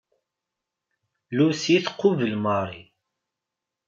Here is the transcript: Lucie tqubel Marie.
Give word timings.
Lucie 1.37 1.79
tqubel 1.85 2.35
Marie. 2.45 2.87